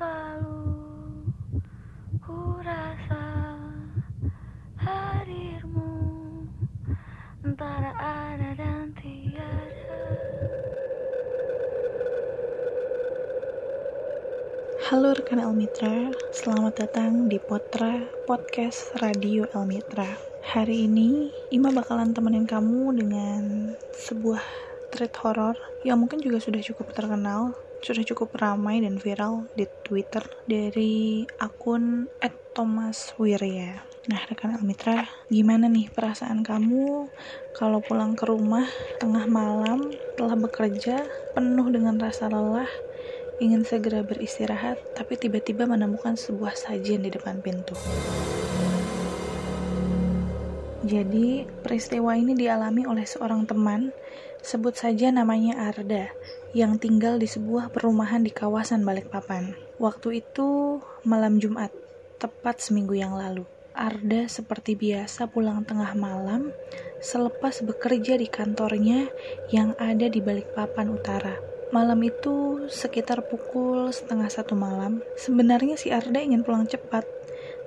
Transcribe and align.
selalu 0.00 0.64
ku 2.24 2.56
rasa 2.64 3.20
hadirmu 4.80 5.92
antara 7.44 7.92
ada 8.00 8.56
dan 8.56 8.96
tiada. 8.96 10.00
Halo 14.88 15.12
rekan 15.12 15.36
Elmitra, 15.36 16.08
selamat 16.32 16.80
datang 16.80 17.28
di 17.28 17.36
Potra 17.36 18.00
Podcast 18.24 18.96
Radio 19.04 19.52
Elmitra. 19.52 20.16
Hari 20.48 20.88
ini 20.88 21.28
Ima 21.52 21.76
bakalan 21.76 22.16
temenin 22.16 22.48
kamu 22.48 22.96
dengan 22.96 23.76
sebuah 23.92 24.40
thread 24.96 25.12
horor 25.20 25.60
yang 25.84 26.00
mungkin 26.00 26.24
juga 26.24 26.40
sudah 26.40 26.64
cukup 26.64 26.88
terkenal, 26.96 27.52
sudah 27.80 28.04
cukup 28.04 28.36
ramai 28.36 28.84
dan 28.84 29.00
viral 29.00 29.48
di 29.56 29.64
Twitter 29.84 30.22
dari 30.44 31.24
akun 31.40 32.06
@thomaswirya. 32.52 33.88
Nah, 34.08 34.20
rekan 34.28 34.56
Elmitra, 34.56 35.04
gimana 35.28 35.68
nih 35.68 35.92
perasaan 35.92 36.40
kamu 36.40 37.08
kalau 37.52 37.84
pulang 37.84 38.16
ke 38.16 38.24
rumah 38.24 38.64
tengah 38.96 39.28
malam 39.28 39.92
telah 40.16 40.36
bekerja 40.40 41.04
penuh 41.36 41.68
dengan 41.68 42.00
rasa 42.00 42.32
lelah 42.32 42.68
ingin 43.40 43.64
segera 43.64 44.04
beristirahat, 44.04 44.76
tapi 44.92 45.16
tiba-tiba 45.16 45.64
menemukan 45.64 46.16
sebuah 46.16 46.56
sajian 46.56 47.00
di 47.00 47.10
depan 47.12 47.40
pintu. 47.40 47.72
Jadi, 50.84 51.44
peristiwa 51.64 52.16
ini 52.16 52.36
dialami 52.36 52.84
oleh 52.84 53.04
seorang 53.04 53.44
teman, 53.48 53.92
sebut 54.40 54.76
saja 54.76 55.12
namanya 55.12 55.70
Arda, 55.72 56.08
yang 56.50 56.82
tinggal 56.82 57.22
di 57.22 57.30
sebuah 57.30 57.70
perumahan 57.70 58.26
di 58.26 58.34
kawasan 58.34 58.82
Balikpapan. 58.82 59.54
Waktu 59.78 60.24
itu 60.26 60.80
malam 61.06 61.38
Jumat, 61.38 61.70
tepat 62.18 62.58
seminggu 62.58 62.98
yang 62.98 63.14
lalu. 63.14 63.46
Arda 63.70 64.26
seperti 64.26 64.74
biasa 64.74 65.30
pulang 65.30 65.62
tengah 65.62 65.94
malam 65.94 66.50
selepas 66.98 67.62
bekerja 67.62 68.18
di 68.18 68.26
kantornya 68.26 69.08
yang 69.54 69.78
ada 69.78 70.10
di 70.10 70.18
Balikpapan 70.18 70.90
Utara. 70.90 71.38
Malam 71.70 72.02
itu 72.02 72.66
sekitar 72.66 73.30
pukul 73.30 73.94
setengah 73.94 74.26
satu 74.26 74.58
malam. 74.58 75.06
Sebenarnya 75.14 75.78
si 75.78 75.94
Arda 75.94 76.18
ingin 76.18 76.42
pulang 76.42 76.66
cepat, 76.66 77.06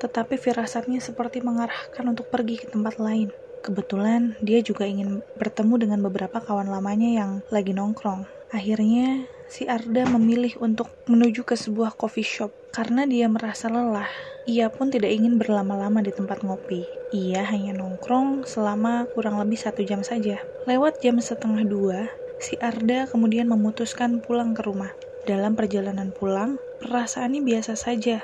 tetapi 0.04 0.36
firasatnya 0.36 1.00
seperti 1.00 1.40
mengarahkan 1.40 2.04
untuk 2.04 2.28
pergi 2.28 2.60
ke 2.60 2.68
tempat 2.68 3.00
lain. 3.00 3.32
Kebetulan 3.64 4.36
dia 4.44 4.60
juga 4.60 4.84
ingin 4.84 5.24
bertemu 5.40 5.88
dengan 5.88 6.00
beberapa 6.04 6.44
kawan 6.44 6.68
lamanya 6.68 7.24
yang 7.24 7.32
lagi 7.48 7.72
nongkrong. 7.72 8.43
Akhirnya 8.54 9.26
si 9.50 9.66
Arda 9.66 10.06
memilih 10.06 10.62
untuk 10.62 10.86
menuju 11.10 11.42
ke 11.42 11.58
sebuah 11.58 11.98
coffee 11.98 12.22
shop 12.22 12.54
karena 12.70 13.10
dia 13.10 13.26
merasa 13.26 13.66
lelah. 13.66 14.06
Ia 14.46 14.70
pun 14.70 14.94
tidak 14.94 15.10
ingin 15.10 15.42
berlama-lama 15.42 16.06
di 16.06 16.14
tempat 16.14 16.46
ngopi. 16.46 16.86
Ia 17.10 17.50
hanya 17.50 17.74
nongkrong 17.74 18.46
selama 18.46 19.10
kurang 19.18 19.42
lebih 19.42 19.58
satu 19.58 19.82
jam 19.82 20.06
saja. 20.06 20.38
Lewat 20.70 21.02
jam 21.02 21.18
setengah 21.18 21.66
dua, 21.66 22.14
si 22.38 22.54
Arda 22.62 23.10
kemudian 23.10 23.50
memutuskan 23.50 24.22
pulang 24.22 24.54
ke 24.54 24.62
rumah. 24.62 24.94
Dalam 25.26 25.58
perjalanan 25.58 26.14
pulang, 26.14 26.62
perasaannya 26.78 27.42
biasa 27.42 27.74
saja. 27.74 28.22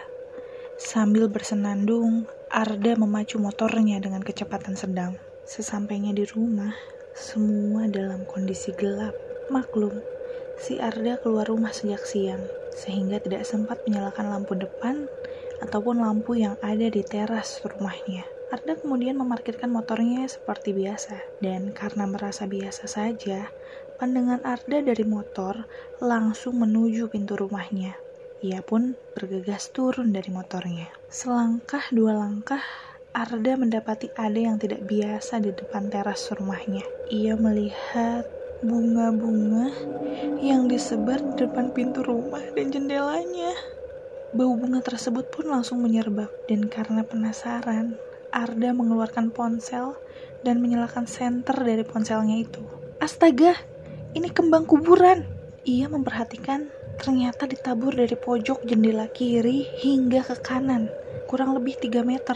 Sambil 0.78 1.26
bersenandung, 1.26 2.30
Arda 2.54 2.94
memacu 2.94 3.42
motornya 3.42 3.98
dengan 3.98 4.22
kecepatan 4.22 4.78
sedang. 4.78 5.18
Sesampainya 5.50 6.14
di 6.14 6.30
rumah, 6.30 6.78
semua 7.18 7.90
dalam 7.90 8.30
kondisi 8.30 8.70
gelap. 8.78 9.18
Maklum, 9.50 10.19
si 10.60 10.78
Arda 10.78 11.18
keluar 11.24 11.48
rumah 11.48 11.72
sejak 11.72 12.04
siang, 12.04 12.44
sehingga 12.76 13.24
tidak 13.24 13.48
sempat 13.48 13.82
menyalakan 13.88 14.30
lampu 14.30 14.54
depan 14.60 15.08
ataupun 15.64 16.04
lampu 16.04 16.36
yang 16.36 16.60
ada 16.60 16.92
di 16.92 17.02
teras 17.02 17.64
rumahnya. 17.64 18.28
Arda 18.52 18.76
kemudian 18.78 19.16
memarkirkan 19.16 19.72
motornya 19.72 20.28
seperti 20.28 20.76
biasa, 20.76 21.18
dan 21.40 21.72
karena 21.72 22.06
merasa 22.06 22.46
biasa 22.46 22.86
saja, 22.86 23.48
Pandangan 24.00 24.40
Arda 24.48 24.80
dari 24.80 25.04
motor 25.04 25.68
langsung 26.00 26.64
menuju 26.64 27.12
pintu 27.12 27.36
rumahnya. 27.36 28.00
Ia 28.40 28.64
pun 28.64 28.96
bergegas 29.12 29.76
turun 29.76 30.16
dari 30.16 30.32
motornya. 30.32 30.88
Selangkah 31.12 31.84
dua 31.92 32.16
langkah, 32.16 32.64
Arda 33.12 33.60
mendapati 33.60 34.08
ada 34.16 34.40
yang 34.40 34.56
tidak 34.56 34.88
biasa 34.88 35.44
di 35.44 35.52
depan 35.52 35.92
teras 35.92 36.32
rumahnya. 36.32 36.88
Ia 37.12 37.36
melihat 37.36 38.24
bunga-bunga 38.60 39.72
yang 40.44 40.68
disebar 40.68 41.24
di 41.24 41.48
depan 41.48 41.72
pintu 41.72 42.04
rumah 42.04 42.44
dan 42.52 42.68
jendelanya. 42.76 43.56
Bau 44.36 44.54
bunga 44.60 44.84
tersebut 44.84 45.32
pun 45.32 45.50
langsung 45.50 45.82
menyerbak, 45.82 46.30
dan 46.46 46.68
karena 46.68 47.02
penasaran, 47.02 47.98
Arda 48.30 48.76
mengeluarkan 48.76 49.34
ponsel 49.34 49.98
dan 50.46 50.62
menyalakan 50.62 51.10
senter 51.10 51.58
dari 51.58 51.82
ponselnya 51.82 52.38
itu. 52.38 52.62
Astaga, 53.02 53.58
ini 54.14 54.30
kembang 54.30 54.70
kuburan. 54.70 55.26
Ia 55.66 55.90
memperhatikan 55.90 56.70
ternyata 57.00 57.48
ditabur 57.48 57.96
dari 57.96 58.14
pojok 58.14 58.68
jendela 58.68 59.08
kiri 59.10 59.66
hingga 59.80 60.22
ke 60.22 60.36
kanan, 60.46 60.92
kurang 61.32 61.56
lebih 61.56 61.80
3 61.80 62.04
meter. 62.04 62.36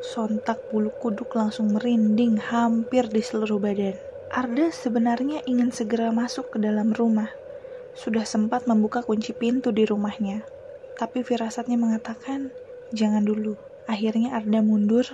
Sontak 0.00 0.70
bulu 0.70 0.94
kuduk 1.02 1.34
langsung 1.34 1.74
merinding 1.74 2.38
hampir 2.38 3.10
di 3.10 3.18
seluruh 3.18 3.58
badan. 3.58 4.07
Arda 4.28 4.68
sebenarnya 4.68 5.40
ingin 5.48 5.72
segera 5.72 6.12
masuk 6.12 6.52
ke 6.52 6.58
dalam 6.60 6.92
rumah. 6.92 7.32
Sudah 7.96 8.28
sempat 8.28 8.68
membuka 8.68 9.00
kunci 9.00 9.32
pintu 9.32 9.72
di 9.72 9.88
rumahnya. 9.88 10.44
Tapi 11.00 11.24
firasatnya 11.24 11.80
mengatakan, 11.80 12.52
jangan 12.92 13.24
dulu. 13.24 13.56
Akhirnya 13.88 14.36
Arda 14.36 14.60
mundur 14.60 15.08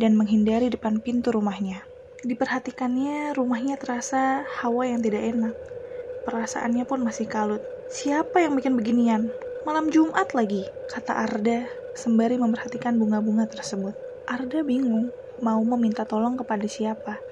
dan 0.00 0.16
menghindari 0.16 0.72
depan 0.72 1.04
pintu 1.04 1.28
rumahnya. 1.28 1.84
Diperhatikannya, 2.24 3.36
rumahnya 3.36 3.76
terasa 3.76 4.48
hawa 4.64 4.88
yang 4.88 5.04
tidak 5.04 5.28
enak. 5.28 5.54
Perasaannya 6.24 6.88
pun 6.88 7.04
masih 7.04 7.28
kalut. 7.28 7.60
Siapa 7.92 8.40
yang 8.40 8.56
bikin 8.56 8.80
beginian? 8.80 9.28
Malam 9.68 9.92
Jumat 9.92 10.32
lagi, 10.32 10.64
kata 10.88 11.20
Arda 11.20 11.68
sembari 11.92 12.40
memperhatikan 12.40 12.96
bunga-bunga 12.96 13.44
tersebut. 13.44 13.92
Arda 14.24 14.64
bingung 14.64 15.12
mau 15.44 15.60
meminta 15.60 16.08
tolong 16.08 16.40
kepada 16.40 16.64
siapa. 16.64 17.27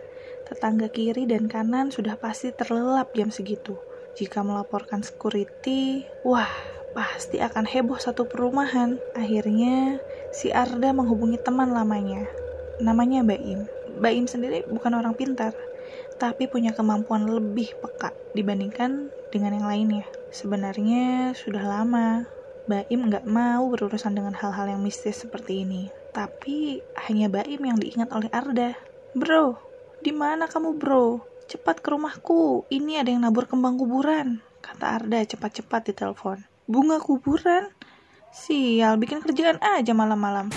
Tetangga 0.46 0.86
kiri 0.86 1.26
dan 1.26 1.50
kanan 1.50 1.90
sudah 1.90 2.14
pasti 2.14 2.54
terlelap 2.54 3.10
jam 3.18 3.34
segitu. 3.34 3.74
Jika 4.14 4.46
melaporkan 4.46 5.02
security, 5.02 6.06
wah, 6.22 6.48
pasti 6.94 7.42
akan 7.42 7.66
heboh 7.66 7.98
satu 7.98 8.30
perumahan. 8.30 8.96
Akhirnya, 9.12 9.98
si 10.30 10.54
Arda 10.54 10.94
menghubungi 10.94 11.42
teman 11.42 11.74
lamanya. 11.74 12.30
Namanya 12.78 13.26
Baim. 13.26 13.66
Baim 13.98 14.30
sendiri 14.30 14.62
bukan 14.70 14.94
orang 14.94 15.18
pintar, 15.18 15.52
tapi 16.16 16.46
punya 16.46 16.72
kemampuan 16.72 17.26
lebih 17.26 17.74
peka 17.82 18.14
dibandingkan 18.32 19.10
dengan 19.34 19.56
yang 19.56 19.66
lainnya. 19.66 20.06
Sebenarnya 20.30 21.34
sudah 21.34 21.64
lama 21.64 22.28
Baim 22.66 23.06
nggak 23.06 23.30
mau 23.30 23.66
berurusan 23.70 24.14
dengan 24.14 24.34
hal-hal 24.34 24.66
yang 24.74 24.82
mistis 24.82 25.22
seperti 25.22 25.62
ini. 25.62 25.86
Tapi 26.10 26.82
hanya 27.08 27.30
Baim 27.30 27.62
yang 27.62 27.78
diingat 27.78 28.10
oleh 28.10 28.26
Arda. 28.34 28.74
Bro, 29.14 29.56
di 30.00 30.12
mana 30.12 30.46
kamu 30.46 30.76
bro? 30.76 31.24
Cepat 31.46 31.78
ke 31.78 31.94
rumahku, 31.94 32.66
ini 32.74 32.98
ada 32.98 33.08
yang 33.08 33.22
nabur 33.22 33.46
kembang 33.46 33.78
kuburan. 33.78 34.42
Kata 34.58 34.98
Arda 34.98 35.22
cepat-cepat 35.22 35.88
di 35.88 35.92
telepon. 35.94 36.42
Bunga 36.66 36.98
kuburan? 36.98 37.70
Sial, 38.34 38.98
bikin 38.98 39.22
kerjaan 39.22 39.62
aja 39.62 39.94
malam-malam. 39.94 40.50